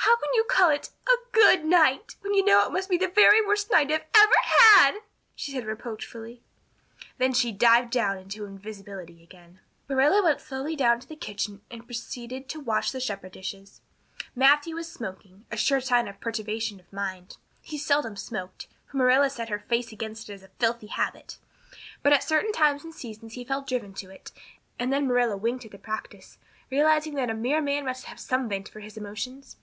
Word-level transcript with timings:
"How 0.00 0.16
can 0.16 0.32
you 0.34 0.44
call 0.44 0.70
it 0.70 0.90
a 1.06 1.18
good 1.32 1.64
night 1.66 2.16
when 2.22 2.32
you 2.32 2.44
know 2.44 2.64
it 2.66 2.72
must 2.72 2.88
be 2.88 2.96
the 2.96 3.08
very 3.08 3.44
worst 3.46 3.70
night 3.70 3.90
I've 3.90 4.06
ever 4.14 4.34
had?" 4.44 5.00
she 5.34 5.52
said 5.52 5.64
reproachfully. 5.66 6.42
Then 7.18 7.32
she 7.34 7.52
dived 7.52 7.90
down 7.90 8.16
into 8.16 8.44
invisibility 8.46 9.22
again. 9.22 9.60
Marilla 9.88 10.22
went 10.22 10.40
slowly 10.40 10.74
down 10.74 10.98
to 11.00 11.06
the 11.06 11.16
kitchen 11.16 11.60
and 11.70 11.84
proceeded 11.86 12.48
to 12.48 12.60
wash 12.60 12.90
the 12.90 13.00
supper 13.02 13.28
dishes. 13.28 13.80
Matthew 14.34 14.74
was 14.74 14.90
smoking 14.90 15.44
a 15.50 15.56
sure 15.56 15.80
sign 15.80 16.08
of 16.08 16.20
perturbation 16.20 16.80
of 16.80 16.92
mind. 16.92 17.36
He 17.60 17.76
seldom 17.76 18.16
smoked, 18.16 18.66
for 18.86 18.96
Marilla 18.96 19.28
set 19.30 19.50
her 19.50 19.58
face 19.58 19.92
against 19.92 20.30
it 20.30 20.34
as 20.34 20.42
a 20.42 20.48
filthy 20.58 20.88
habit; 20.88 21.36
but 22.02 22.12
at 22.14 22.24
certain 22.24 22.52
times 22.52 22.82
and 22.82 22.94
seasons 22.94 23.34
he 23.34 23.44
felt 23.44 23.66
driven 23.68 23.92
to 23.94 24.10
it 24.10 24.32
and 24.78 24.92
them 24.92 25.06
Marilla 25.06 25.36
winked 25.36 25.64
at 25.66 25.70
the 25.70 25.78
practice, 25.78 26.38
realizing 26.70 27.14
that 27.16 27.30
a 27.30 27.34
mere 27.34 27.60
man 27.60 27.84
must 27.84 28.06
have 28.06 28.18
some 28.20 28.48
vent 28.48 28.68
for 28.68 28.80
his 28.80 28.96
emotions. 28.96 29.56